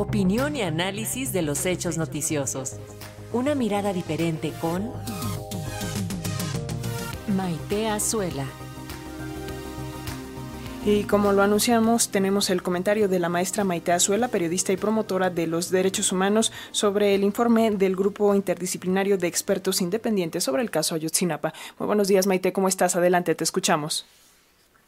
Opinión 0.00 0.56
y 0.56 0.62
análisis 0.62 1.30
de 1.34 1.42
los 1.42 1.66
hechos 1.66 1.98
noticiosos. 1.98 2.80
Una 3.34 3.54
mirada 3.54 3.92
diferente 3.92 4.50
con 4.58 4.90
Maite 7.28 7.86
Azuela. 7.86 8.46
Y 10.86 11.04
como 11.04 11.34
lo 11.34 11.42
anunciamos, 11.42 12.10
tenemos 12.10 12.48
el 12.48 12.62
comentario 12.62 13.08
de 13.08 13.18
la 13.18 13.28
maestra 13.28 13.62
Maite 13.62 13.92
Azuela, 13.92 14.28
periodista 14.28 14.72
y 14.72 14.78
promotora 14.78 15.28
de 15.28 15.46
los 15.46 15.70
derechos 15.70 16.12
humanos, 16.12 16.50
sobre 16.70 17.14
el 17.14 17.22
informe 17.22 17.70
del 17.70 17.94
Grupo 17.94 18.34
Interdisciplinario 18.34 19.18
de 19.18 19.26
Expertos 19.26 19.82
Independientes 19.82 20.44
sobre 20.44 20.62
el 20.62 20.70
caso 20.70 20.94
Ayotzinapa. 20.94 21.52
Muy 21.78 21.86
buenos 21.86 22.08
días, 22.08 22.26
Maite, 22.26 22.54
¿cómo 22.54 22.68
estás? 22.68 22.96
Adelante, 22.96 23.34
te 23.34 23.44
escuchamos. 23.44 24.06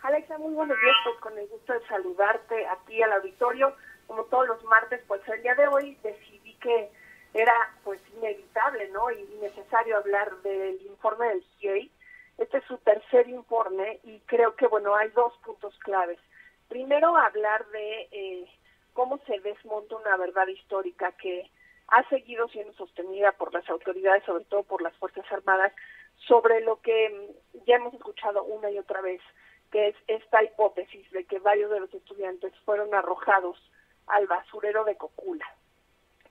Alexa, 0.01 0.39
muy 0.39 0.55
buenos 0.55 0.79
días, 0.83 0.97
pues 1.05 1.21
con 1.21 1.39
el 1.39 1.47
gusto 1.49 1.75
de 1.75 1.87
saludarte 1.87 2.67
a 2.67 2.77
ti, 2.87 3.03
al 3.03 3.13
auditorio. 3.13 3.75
Como 4.07 4.25
todos 4.25 4.47
los 4.49 4.65
martes, 4.65 5.01
pues 5.07 5.21
el 5.29 5.43
día 5.43 5.55
de 5.55 5.69
hoy 5.69 5.97
decidí 6.03 6.55
que 6.57 6.91
era 7.35 7.55
pues 7.85 8.01
inevitable, 8.17 8.89
¿no? 8.91 9.11
Y 9.11 9.23
necesario 9.41 9.97
hablar 9.97 10.37
del 10.43 10.81
informe 10.83 11.29
del 11.29 11.45
CIEI 11.59 11.91
este 12.39 12.59
es 12.59 12.65
su 12.65 12.79
tercer 12.79 13.29
informe 13.29 14.01
y 14.05 14.21
creo 14.21 14.57
que, 14.57 14.67
bueno, 14.67 14.95
hay 14.95 15.11
dos 15.11 15.33
puntos 15.45 15.79
claves. 15.81 16.19
Primero, 16.69 17.17
hablar 17.17 17.67
de 17.69 18.09
eh, 18.11 18.51
cómo 18.95 19.19
se 19.27 19.39
desmonta 19.41 19.97
una 19.97 20.17
verdad 20.17 20.47
histórica 20.49 21.13
que 21.13 21.51
ha 21.89 22.09
seguido 22.09 22.49
siendo 22.49 22.73
sostenida 22.73 23.33
por 23.33 23.53
las 23.53 23.69
autoridades, 23.69 24.25
sobre 24.25 24.45
todo 24.47 24.63
por 24.63 24.81
las 24.81 24.97
Fuerzas 24.97 25.31
Armadas, 25.31 25.73
sobre 26.27 26.61
lo 26.63 26.81
que 26.81 27.11
mm, 27.55 27.65
ya 27.67 27.77
hemos 27.77 27.93
escuchado 27.95 28.45
una 28.45 28.71
y 28.71 28.79
otra 28.79 29.03
vez, 29.03 29.21
que 29.71 29.89
es 29.89 29.97
esta 30.07 30.43
hipótesis 30.43 31.11
de 31.11 31.25
que 31.25 31.39
varios 31.39 31.71
de 31.71 31.81
los 31.81 31.93
estudiantes 31.93 32.53
fueron 32.65 32.95
arrojados 32.95 33.59
al 34.07 34.27
basurero 34.27 34.85
de 34.85 34.97
Cocula. 34.97 35.47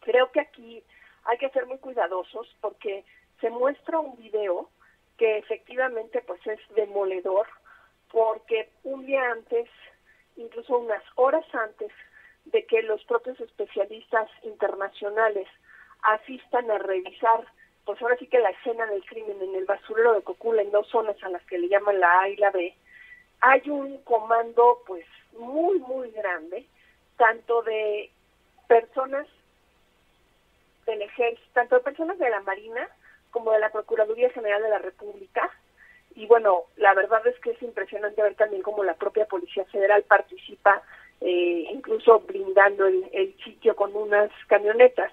Creo 0.01 0.31
que 0.31 0.41
aquí 0.41 0.83
hay 1.25 1.37
que 1.37 1.49
ser 1.49 1.65
muy 1.65 1.77
cuidadosos 1.77 2.47
porque 2.61 3.03
se 3.39 3.49
muestra 3.49 3.99
un 3.99 4.15
video 4.17 4.69
que 5.17 5.37
efectivamente 5.37 6.21
pues 6.21 6.45
es 6.47 6.59
demoledor 6.75 7.47
porque 8.11 8.69
un 8.83 9.05
día 9.05 9.31
antes, 9.31 9.69
incluso 10.35 10.77
unas 10.77 11.03
horas 11.15 11.45
antes 11.53 11.91
de 12.45 12.65
que 12.65 12.81
los 12.81 13.03
propios 13.05 13.39
especialistas 13.39 14.29
internacionales 14.43 15.47
asistan 16.01 16.69
a 16.71 16.77
revisar, 16.79 17.45
pues 17.85 18.01
ahora 18.01 18.17
sí 18.17 18.27
que 18.27 18.39
la 18.39 18.49
escena 18.49 18.85
del 18.87 19.05
crimen 19.05 19.41
en 19.41 19.55
el 19.55 19.65
basurero 19.65 20.13
de 20.13 20.23
Cocula, 20.23 20.61
en 20.61 20.71
dos 20.71 20.87
zonas 20.89 21.21
a 21.23 21.29
las 21.29 21.43
que 21.45 21.57
le 21.57 21.69
llaman 21.69 21.99
la 21.99 22.21
A 22.21 22.29
y 22.29 22.35
la 22.37 22.51
B, 22.51 22.75
hay 23.41 23.69
un 23.69 23.97
comando 24.03 24.81
pues 24.85 25.05
muy, 25.37 25.79
muy 25.79 26.11
grande, 26.11 26.65
tanto 27.21 27.61
de 27.61 28.09
personas 28.67 29.27
del 30.87 31.03
ejército, 31.03 31.47
tanto 31.53 31.75
de 31.75 31.81
personas 31.81 32.17
de 32.17 32.27
la 32.31 32.41
Marina 32.41 32.89
como 33.29 33.51
de 33.51 33.59
la 33.59 33.69
Procuraduría 33.69 34.31
General 34.31 34.59
de 34.59 34.69
la 34.69 34.79
República. 34.79 35.47
Y 36.15 36.25
bueno, 36.25 36.63
la 36.77 36.95
verdad 36.95 37.25
es 37.27 37.37
que 37.41 37.51
es 37.51 37.61
impresionante 37.61 38.23
ver 38.23 38.33
también 38.33 38.63
cómo 38.63 38.83
la 38.83 38.95
propia 38.95 39.25
Policía 39.25 39.65
Federal 39.65 40.01
participa, 40.01 40.81
eh, 41.21 41.67
incluso 41.71 42.21
blindando 42.21 42.87
el, 42.87 43.35
sitio 43.43 43.75
con 43.75 43.95
unas 43.95 44.31
camionetas. 44.47 45.11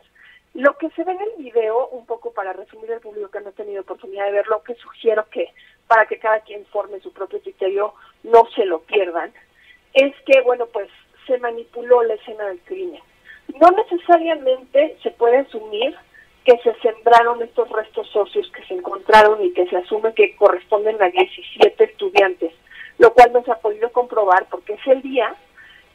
Lo 0.55 0.79
que 0.79 0.89
se 0.93 1.05
ve 1.05 1.13
en 1.13 1.21
el 1.21 1.33
video, 1.37 1.89
un 1.89 2.07
poco 2.07 2.33
para 2.33 2.55
resumir 2.55 2.91
al 2.91 3.01
público 3.01 3.31
que 3.31 3.41
no 3.43 3.51
ha 3.51 3.53
tenido 3.53 3.83
oportunidad 3.83 4.25
de 4.25 4.33
verlo, 4.33 4.63
que 4.63 4.77
sugiero 4.77 5.29
que 5.29 5.53
para 5.87 6.07
que 6.07 6.19
cada 6.19 6.41
quien 6.41 6.65
forme 6.69 7.01
su 7.01 7.13
propio 7.13 7.39
criterio, 7.43 7.93
no 8.23 8.47
se 8.57 8.65
lo 8.65 8.81
pierdan, 8.81 9.31
es 9.93 10.15
que, 10.25 10.41
bueno, 10.41 10.67
pues 10.67 10.89
manipuló 11.39 12.03
la 12.03 12.15
escena 12.15 12.47
del 12.47 12.61
crimen. 12.61 13.01
No 13.61 13.71
necesariamente 13.71 14.97
se 15.03 15.11
puede 15.13 15.39
asumir 15.39 15.97
que 16.45 16.59
se 16.59 16.75
sembraron 16.81 17.43
estos 17.43 17.69
restos 17.71 18.09
socios 18.09 18.51
que 18.53 18.65
se 18.65 18.75
encontraron 18.75 19.45
y 19.45 19.53
que 19.53 19.67
se 19.67 19.77
asume 19.77 20.15
que 20.15 20.35
corresponden 20.37 21.01
a 21.03 21.09
17 21.09 21.85
estudiantes, 21.85 22.53
lo 22.99 23.13
cual 23.13 23.33
no 23.33 23.45
se 23.45 23.53
ha 23.53 23.57
podido 23.57 23.93
comprobar 23.93 24.47
porque 24.51 24.75
es 24.75 24.87
el 24.87 25.03
día 25.03 25.35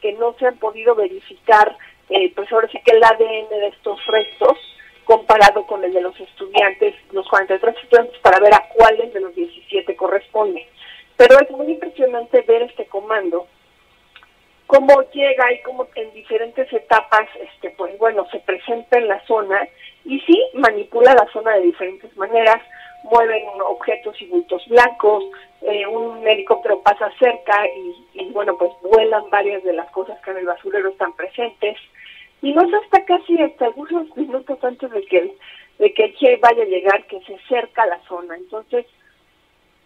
que 0.00 0.12
no 0.12 0.34
se 0.38 0.46
han 0.46 0.58
podido 0.58 0.94
verificar, 0.94 1.76
eh, 2.10 2.32
pues 2.34 2.52
ahora 2.52 2.68
sí 2.68 2.78
que 2.84 2.92
el 2.92 3.02
ADN 3.02 3.48
de 3.48 3.68
estos 3.68 4.06
restos 4.06 4.58
comparado 5.04 5.66
con 5.66 5.82
el 5.84 5.92
de 5.92 6.00
los 6.00 6.18
estudiantes, 6.20 6.94
los 7.12 7.26
43 7.28 7.74
estudiantes, 7.82 8.18
para 8.20 8.40
ver 8.40 8.54
a 8.54 8.68
cuáles 8.74 9.12
de 9.12 9.20
los 9.20 9.34
17 9.34 9.96
corresponde. 9.96 10.66
Pero 11.16 11.38
es 11.38 11.50
muy 11.50 11.66
impresionante 11.66 12.42
ver 12.42 12.62
este 12.62 12.86
comando 12.86 13.46
cómo 14.74 15.02
llega 15.12 15.52
y 15.52 15.62
cómo 15.62 15.86
en 15.94 16.12
diferentes 16.14 16.72
etapas, 16.72 17.28
este, 17.40 17.70
pues 17.70 17.96
bueno, 17.98 18.26
se 18.32 18.40
presenta 18.40 18.98
en 18.98 19.06
la 19.06 19.24
zona 19.24 19.68
y 20.04 20.18
sí 20.20 20.42
manipula 20.54 21.14
la 21.14 21.26
zona 21.32 21.52
de 21.52 21.62
diferentes 21.62 22.14
maneras, 22.16 22.60
mueven 23.04 23.44
objetos 23.64 24.20
y 24.20 24.26
bultos 24.26 24.66
blancos, 24.66 25.24
eh, 25.62 25.86
un 25.86 26.26
helicóptero 26.26 26.82
pasa 26.82 27.10
cerca 27.20 27.66
y, 28.14 28.30
bueno, 28.32 28.56
pues 28.58 28.72
vuelan 28.82 29.30
varias 29.30 29.62
de 29.62 29.74
las 29.74 29.88
cosas 29.92 30.18
que 30.22 30.32
en 30.32 30.38
el 30.38 30.46
basurero 30.46 30.88
están 30.88 31.14
presentes. 31.14 31.76
Y 32.42 32.52
no 32.52 32.62
es 32.62 32.74
hasta 32.74 33.04
casi 33.04 33.40
hasta 33.40 33.66
algunos 33.66 34.14
minutos 34.16 34.58
antes 34.62 34.90
de 34.90 35.02
que 35.06 35.34
de 35.78 35.92
que 35.92 36.04
el 36.04 36.16
Che 36.16 36.36
vaya 36.36 36.62
a 36.62 36.66
llegar 36.66 37.06
que 37.06 37.20
se 37.22 37.34
acerca 37.34 37.82
a 37.82 37.86
la 37.86 38.00
zona. 38.06 38.36
Entonces, 38.36 38.86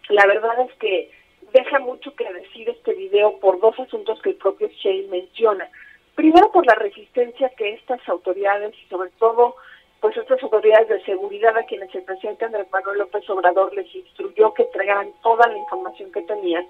la 0.09 0.25
verdad 0.25 0.59
es 0.61 0.73
que 0.79 1.11
deja 1.53 1.79
mucho 1.79 2.13
que 2.15 2.31
decir 2.31 2.69
este 2.69 2.93
video 2.93 3.39
por 3.39 3.59
dos 3.59 3.79
asuntos 3.79 4.21
que 4.21 4.31
el 4.31 4.35
propio 4.35 4.67
Shea 4.67 5.07
menciona. 5.09 5.69
Primero 6.15 6.51
por 6.51 6.65
la 6.65 6.75
resistencia 6.75 7.49
que 7.49 7.73
estas 7.73 8.07
autoridades 8.09 8.75
y 8.75 8.89
sobre 8.89 9.09
todo 9.11 9.55
pues 9.99 10.15
estas 10.15 10.41
autoridades 10.43 10.87
de 10.87 11.03
seguridad 11.03 11.57
a 11.57 11.63
quienes 11.63 11.93
el 11.93 12.03
presidente 12.03 12.45
Andrés 12.45 12.67
Manuel 12.71 12.99
López 12.99 13.29
Obrador 13.29 13.73
les 13.75 13.93
instruyó 13.93 14.53
que 14.53 14.63
entregaran 14.63 15.11
toda 15.21 15.47
la 15.47 15.57
información 15.57 16.11
que 16.11 16.21
tenían, 16.21 16.65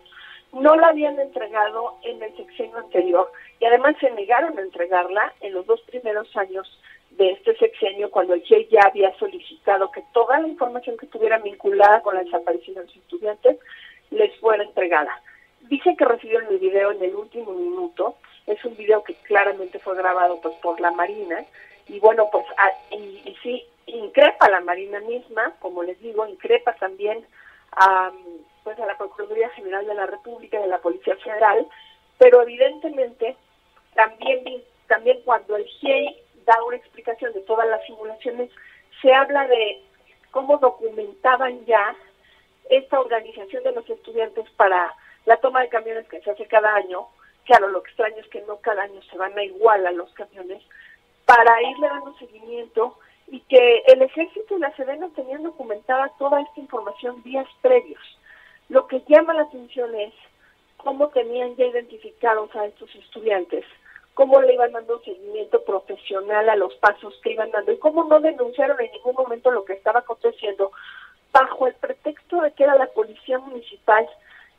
no 0.51 0.75
la 0.75 0.88
habían 0.88 1.19
entregado 1.19 1.96
en 2.03 2.23
el 2.23 2.35
sexenio 2.35 2.78
anterior 2.78 3.31
y 3.59 3.66
además 3.66 3.96
se 4.00 4.09
negaron 4.11 4.57
a 4.57 4.61
entregarla 4.61 5.34
en 5.41 5.53
los 5.53 5.66
dos 5.67 5.79
primeros 5.81 6.35
años 6.35 6.67
de 7.11 7.31
este 7.31 7.56
sexenio 7.57 8.09
cuando 8.09 8.34
el 8.34 8.41
GIE 8.41 8.67
ya 8.72 8.81
había 8.85 9.13
solicitado 9.17 9.91
que 9.91 10.03
toda 10.13 10.40
la 10.40 10.47
información 10.47 10.97
que 10.97 11.06
estuviera 11.06 11.38
vinculada 11.38 12.01
con 12.01 12.16
la 12.16 12.23
desaparición 12.23 12.75
de 12.75 12.85
los 12.85 12.96
estudiantes 12.96 13.57
les 14.12 14.36
fuera 14.40 14.64
entregada. 14.64 15.22
Dice 15.62 15.96
que 15.97 16.06
recibieron 16.06 16.47
el 16.47 16.59
video 16.59 16.92
en 16.92 17.03
el 17.03 17.16
último 17.16 17.52
minuto, 17.52 18.16
es 18.47 18.64
un 18.66 18.75
video 18.75 19.03
que 19.03 19.14
claramente 19.16 19.80
fue 19.80 19.96
grabado 19.96 20.40
pues 20.42 20.56
por 20.56 20.80
la 20.80 20.92
Marina. 20.92 21.46
Y 21.88 22.00
bueno 22.00 22.30
pues 22.31 22.46
y, 22.92 23.36
sí 23.44 23.64
increpa 23.86 24.50
la 24.50 24.59
Marina 24.62 25.00
misma, 25.02 25.53
como 25.59 25.84
les 25.84 26.00
digo, 26.00 26.28
increpa 26.28 26.74
también 26.74 27.25
a 27.72 28.12
pues 28.64 28.80
a 28.80 28.86
la 28.86 28.97
Procuraduría 28.97 29.50
General 29.50 29.86
de 29.86 29.96
la 29.96 30.06
República 30.06 30.59
y 30.59 30.64
a 30.64 30.68
la 30.68 30.80
Policía 30.80 31.16
Federal, 31.18 31.66
pero 32.18 32.41
evidentemente 32.41 33.36
también 33.96 34.44
también 34.88 35.20
cuando 35.24 35.56
el 35.56 35.66
GIEI 35.66 36.18
da 36.46 36.64
una 36.64 36.78
explicación 36.78 37.34
de 37.34 37.41
todas 37.41 37.68
las 37.68 37.86
simulaciones 37.86 38.50
se 39.02 39.14
habla 39.14 39.47
de 39.47 39.81
cómo 40.31 40.58
documentaban 40.58 41.66
ya 41.66 41.96
esta 42.69 43.00
organización 43.00 43.63
de 43.63 43.72
los 43.72 43.90
estudiantes 43.90 44.50
para 44.52 44.94
la 45.25 45.38
toma 45.38 45.62
de 45.62 45.69
camiones 45.69 46.07
que 46.07 46.22
se 46.22 46.31
hace 46.31 46.46
cada 46.46 46.74
año, 46.75 47.07
claro, 47.46 47.68
lo 47.68 47.80
extraño 47.80 48.18
es 48.18 48.28
que 48.28 48.41
no 48.41 48.57
cada 48.57 48.84
año 48.84 49.02
se 49.03 49.18
van 49.18 49.38
a 49.38 49.44
igual 49.44 49.85
a 49.85 49.91
los 49.91 50.12
camiones, 50.13 50.63
para 51.25 51.62
irle 51.62 51.88
dando 51.88 52.18
seguimiento 52.18 52.97
y 53.28 53.41
que 53.41 53.84
el 53.88 54.02
ejército 54.02 54.58
y 54.58 54.59
la 54.59 54.75
Sedena 54.75 55.09
tenían 55.16 55.44
documentada 55.44 56.12
toda 56.18 56.41
esta 56.41 56.59
información 56.59 57.22
días 57.24 57.47
previos. 57.62 58.02
Lo 58.69 58.88
que 58.88 59.03
llama 59.08 59.34
la 59.34 59.44
atención 59.44 59.94
es 59.96 60.13
cómo 60.78 61.09
tenían 61.09 61.56
ya 61.56 61.66
identificados 61.66 62.56
a 62.56 62.66
estos 62.66 62.94
estudiantes, 62.96 63.66
cómo 64.13 64.41
le 64.41 64.53
iban 64.53 64.72
dando 64.72 65.00
seguimiento 65.02 65.63
profesional 65.63 66.50
a 66.50 66.56
los 66.56 66.74
pasos 66.75 67.14
que 67.22 67.34
iban 67.34 67.52
dando 67.52 67.72
y 67.72 67.78
cómo 67.78 68.03
no 68.05 68.20
denunciaron 68.20 68.79
en 68.82 68.91
ningún 68.91 69.16
momento 69.16 69.52
lo 69.52 69.66
que 69.66 69.73
estaba 69.73 69.99
aconteciendo 69.99 70.72
bajo 71.32 71.67
el 71.67 71.76
la 72.75 72.87
policía 72.87 73.39
municipal 73.39 74.07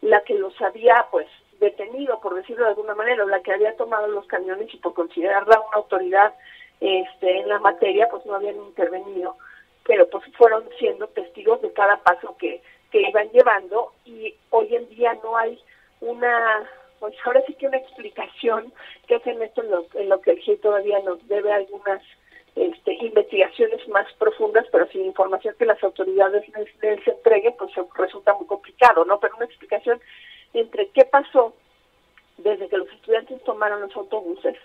la 0.03 0.21
que 0.21 0.35
los 0.35 0.59
había 0.63 1.07
pues 1.11 1.27
detenido, 1.59 2.21
por 2.21 2.35
decirlo 2.35 2.65
de 2.65 2.71
alguna 2.71 2.95
manera, 2.95 3.25
o 3.25 3.29
la 3.29 3.41
que 3.41 3.53
había 3.53 3.77
tomado 3.77 4.07
los 4.09 4.27
camiones 4.27 4.73
y 4.73 4.79
por 4.79 4.95
considerarla 4.95 5.61
una 5.61 5.77
autoridad 5.77 6.35
este, 6.81 7.41
en 7.41 7.49
la 7.49 7.59
materia, 7.59 8.09
pues 8.11 8.25
no 8.25 8.35
habían 8.35 8.57
intervenido, 8.57 9.37
pero 9.85 10.09
pues 10.09 10.25
fueron 10.37 10.65
siendo 10.79 11.07
testigos 11.09 11.61
de 11.61 11.73
cada 11.73 11.99
paso 11.99 12.37
que, 12.39 12.63
que 12.91 13.03
iban 13.03 13.31
llevando 13.31 13.93
y 14.07 14.35
hoy 14.51 14.75
en 14.75 14.89
día 14.89 15.19
no 15.23 15.37
hay 15.37 15.61
una, 16.01 16.67
pues 16.99 17.15
ahora 17.25 17.43
sí 17.47 17.55
que 17.55 17.67
una 17.67 17.77
explicación 17.77 18.73
que 19.07 19.17
hacen 19.17 19.43
esto 19.43 19.63
en 19.63 19.71
lo, 19.71 19.87
en 19.95 20.09
lo 20.09 20.21
que 20.23 20.33
el 20.33 20.39
GIE 20.39 20.57
todavía 20.57 21.01
nos 21.01 21.27
debe 21.29 21.53
algunas 21.53 22.03
investigaciones 23.03 23.87
más 23.89 24.07
profundas, 24.15 24.67
pero 24.71 24.87
sin 24.89 25.05
información 25.05 25.55
que 25.59 25.67
las 25.67 25.83
autoridades 25.83 26.45
les, 26.83 27.07
entreguen, 27.07 27.55
pues 27.59 27.73
resulta 27.97 28.35
muy 28.35 28.47
complicado, 28.47 29.05
¿no? 29.05 29.19
Pero 29.21 29.37
una 29.37 29.47
explicación 29.47 30.01
entre 30.53 30.89
qué 30.89 31.05
pasó 31.05 31.55
desde 32.39 32.69
que 32.69 32.79
los 32.79 32.91
estudiantes 32.93 33.43
tomaron 33.45 33.81
los 33.81 33.95
autobuses 33.95 34.57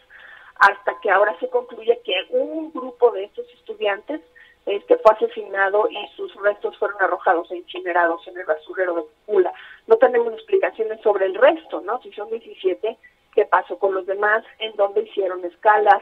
hasta 0.59 0.99
que 1.01 1.11
ahora 1.11 1.37
se 1.39 1.49
concluye 1.49 1.99
que 2.05 2.13
un 2.29 2.71
grupo 2.71 3.11
de 3.11 3.25
estos 3.25 3.47
estudiantes 3.53 4.21
este, 4.65 4.97
fue 4.97 5.13
asesinado 5.13 5.87
y 5.89 6.07
sus 6.15 6.33
restos 6.35 6.77
fueron 6.77 7.01
arrojados 7.01 7.51
e 7.51 7.57
incinerados 7.57 8.25
en 8.27 8.37
el 8.37 8.45
basurero 8.45 8.95
de 8.95 9.03
Pula. 9.25 9.53
No 9.87 9.97
tenemos 9.97 10.33
explicaciones 10.33 11.01
sobre 11.01 11.25
el 11.25 11.35
resto, 11.35 11.81
¿no? 11.81 12.01
Si 12.01 12.11
son 12.13 12.29
17, 12.29 12.97
¿qué 13.33 13.45
pasó 13.45 13.77
con 13.77 13.93
los 13.93 14.05
demás? 14.07 14.43
¿En 14.59 14.75
dónde 14.75 15.01
hicieron 15.01 15.43
escalas? 15.45 16.01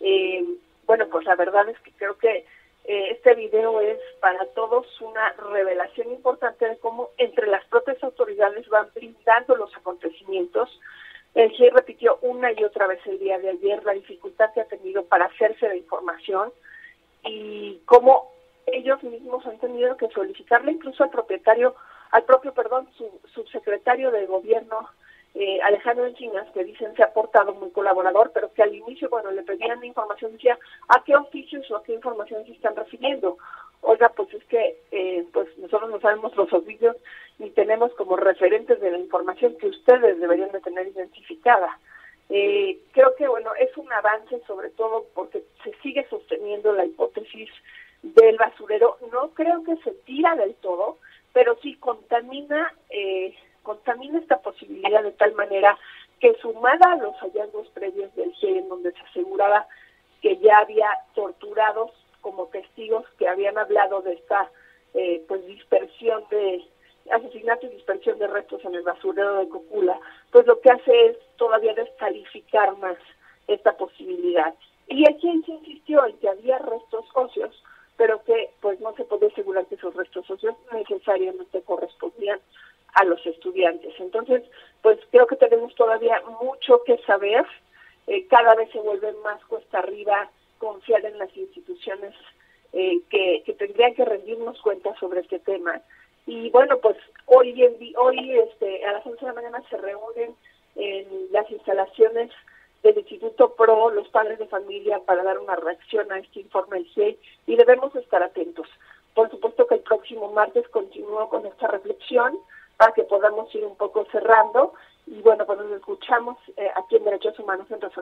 Eh, 0.00 0.44
bueno, 0.86 1.06
pues 1.08 1.24
la 1.26 1.36
verdad 1.36 1.68
es 1.68 1.78
que 1.80 1.92
creo 1.92 2.16
que 2.18 2.44
eh, 2.84 3.08
este 3.12 3.34
video 3.34 3.80
es 3.80 3.98
para 4.20 4.44
todos 4.54 4.86
una 5.00 5.32
revelación 5.32 6.10
importante 6.10 6.68
de 6.68 6.78
cómo 6.78 7.10
entre 7.16 7.46
las 7.46 7.64
propias 7.66 8.02
autoridades 8.02 8.68
van 8.68 8.88
brindando 8.94 9.56
los 9.56 9.74
acontecimientos. 9.76 10.68
El 11.34 11.50
GIE 11.50 11.70
repitió 11.70 12.18
una 12.22 12.52
y 12.52 12.62
otra 12.62 12.86
vez 12.86 13.00
el 13.06 13.18
día 13.18 13.38
de 13.38 13.50
ayer 13.50 13.82
la 13.84 13.92
dificultad 13.92 14.52
que 14.52 14.60
ha 14.60 14.66
tenido 14.66 15.04
para 15.04 15.26
hacerse 15.26 15.68
de 15.68 15.78
información 15.78 16.52
y 17.24 17.80
cómo 17.86 18.30
ellos 18.66 19.02
mismos 19.02 19.44
han 19.46 19.58
tenido 19.58 19.96
que 19.96 20.08
solicitarle 20.08 20.72
incluso 20.72 21.02
al 21.02 21.10
propietario, 21.10 21.74
al 22.10 22.24
propio, 22.24 22.52
perdón, 22.52 22.88
su 22.96 23.10
subsecretario 23.34 24.10
de 24.10 24.26
gobierno 24.26 24.88
eh, 25.34 25.60
Alejandro 25.62 26.06
Encinas, 26.06 26.48
que 26.52 26.64
dicen 26.64 26.94
se 26.94 27.02
ha 27.02 27.12
portado 27.12 27.54
muy 27.54 27.70
colaborador, 27.70 28.30
pero 28.32 28.52
que 28.52 28.62
al 28.62 28.74
inicio 28.74 29.10
cuando 29.10 29.32
le 29.32 29.42
pedían 29.42 29.84
información 29.84 30.32
decía 30.32 30.56
a 30.88 31.02
qué 31.02 31.16
oficios 31.16 31.68
o 31.70 31.76
a 31.76 31.82
qué 31.82 31.92
información 31.94 32.44
se 32.46 32.52
están 32.52 32.76
refiriendo. 32.76 33.36
Oiga, 33.80 34.10
pues 34.10 34.32
es 34.32 34.44
que 34.44 34.78
eh, 34.92 35.26
pues 35.32 35.48
nosotros 35.58 35.90
no 35.90 36.00
sabemos 36.00 36.34
los 36.36 36.52
oficios 36.52 36.96
ni 37.38 37.50
tenemos 37.50 37.92
como 37.94 38.16
referentes 38.16 38.80
de 38.80 38.92
la 38.92 38.98
información 38.98 39.56
que 39.58 39.66
ustedes 39.66 40.20
deberían 40.20 40.52
de 40.52 40.60
tener 40.60 40.86
identificada. 40.86 41.78
Eh, 42.30 42.78
creo 42.92 43.14
que 43.16 43.28
bueno 43.28 43.50
es 43.58 43.76
un 43.76 43.92
avance 43.92 44.40
sobre 44.46 44.70
todo 44.70 45.04
porque 45.14 45.42
se 45.62 45.74
sigue 45.82 46.06
sosteniendo 46.08 46.72
la 46.72 46.86
hipótesis 46.86 47.50
del 48.02 48.36
basurero. 48.36 48.98
No 49.12 49.30
creo 49.30 49.64
que 49.64 49.76
se 49.82 49.90
tira 50.04 50.36
del 50.36 50.54
todo, 50.56 50.98
pero 51.32 51.56
sí 51.60 51.74
contamina 51.74 52.72
eh, 52.88 53.34
contamina 53.64 54.20
esta 54.20 54.38
posibilidad 54.38 55.02
de 55.02 55.10
tal 55.12 55.34
manera 55.34 55.76
que 56.20 56.34
sumada 56.34 56.92
a 56.92 56.96
los 56.96 57.16
hallazgos 57.16 57.66
previos 57.70 58.14
del 58.14 58.32
GIE 58.34 58.58
en 58.58 58.68
donde 58.68 58.92
se 58.92 59.00
aseguraba 59.00 59.66
que 60.22 60.36
ya 60.38 60.58
había 60.58 60.88
torturados 61.14 61.90
como 62.20 62.46
testigos 62.46 63.04
que 63.18 63.28
habían 63.28 63.58
hablado 63.58 64.00
de 64.02 64.12
esta 64.14 64.50
eh, 64.94 65.24
pues 65.26 65.44
dispersión 65.46 66.24
de 66.30 66.64
asesinato 67.10 67.66
y 67.66 67.70
dispersión 67.70 68.18
de 68.18 68.28
restos 68.28 68.64
en 68.64 68.74
el 68.74 68.82
basurero 68.82 69.38
de 69.38 69.48
Cocula, 69.48 69.98
pues 70.30 70.46
lo 70.46 70.60
que 70.60 70.70
hace 70.70 71.06
es 71.06 71.18
todavía 71.36 71.74
descalificar 71.74 72.76
más 72.78 72.96
esta 73.46 73.76
posibilidad. 73.76 74.54
Y 74.88 75.04
aquí 75.08 75.42
se 75.44 75.52
insistió 75.52 76.06
en 76.06 76.16
que 76.18 76.28
había 76.28 76.58
restos 76.58 77.04
óseos, 77.14 77.62
pero 77.96 78.22
que 78.24 78.50
pues 78.60 78.80
no 78.80 78.94
se 78.94 79.04
puede 79.04 79.26
asegurar 79.26 79.66
que 79.66 79.74
esos 79.74 79.94
restos 79.94 80.30
óseos 80.30 80.56
necesariamente 80.72 81.62
correspondían 81.62 82.40
a 82.94 83.04
los 83.04 83.24
estudiantes. 83.26 83.92
Entonces, 83.98 84.42
pues 84.82 84.98
creo 85.10 85.26
que 85.26 85.36
tenemos 85.36 85.74
todavía 85.74 86.20
mucho 86.40 86.82
que 86.84 86.98
saber. 86.98 87.44
Eh, 88.06 88.26
cada 88.28 88.54
vez 88.54 88.70
se 88.70 88.80
vuelve 88.80 89.12
más 89.24 89.44
cuesta 89.46 89.78
arriba 89.78 90.30
confiar 90.58 91.04
en 91.04 91.18
las 91.18 91.34
instituciones 91.36 92.14
eh, 92.72 93.00
que, 93.10 93.54
tendrían 93.58 93.94
que 93.94 94.04
rendirnos 94.04 94.60
cuenta 94.60 94.94
sobre 94.98 95.20
este 95.20 95.38
tema. 95.38 95.80
Y 96.26 96.50
bueno, 96.50 96.78
pues 96.78 96.96
hoy, 97.26 97.62
en, 97.62 97.76
hoy 97.96 98.38
este, 98.38 98.84
a 98.84 98.92
las 98.92 99.06
11 99.06 99.20
de 99.20 99.26
la 99.26 99.34
mañana 99.34 99.62
se 99.68 99.76
reúnen 99.76 100.34
en 100.76 101.06
las 101.30 101.50
instalaciones 101.50 102.30
del 102.82 102.98
Instituto 102.98 103.54
PRO, 103.54 103.90
los 103.90 104.08
padres 104.08 104.38
de 104.38 104.46
familia, 104.46 105.00
para 105.06 105.22
dar 105.22 105.38
una 105.38 105.56
reacción 105.56 106.10
a 106.12 106.18
este 106.18 106.40
informe 106.40 106.82
del 106.96 107.18
y 107.46 107.56
debemos 107.56 107.94
estar 107.96 108.22
atentos. 108.22 108.68
Por 109.14 109.30
supuesto 109.30 109.66
que 109.66 109.76
el 109.76 109.80
próximo 109.80 110.32
martes 110.32 110.68
continúo 110.68 111.28
con 111.28 111.46
esta 111.46 111.68
reflexión 111.68 112.38
para 112.76 112.92
que 112.92 113.04
podamos 113.04 113.54
ir 113.54 113.64
un 113.64 113.76
poco 113.76 114.04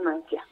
cerrando. 0.02 0.26
Y 0.30 0.51